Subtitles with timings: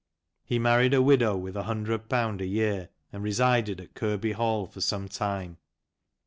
[0.43, 5.07] He married a widow with ^100 a year, and resided at Kirby Hall for some
[5.07, 5.57] time.